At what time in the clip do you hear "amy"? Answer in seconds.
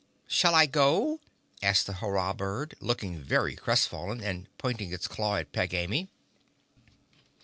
5.75-6.09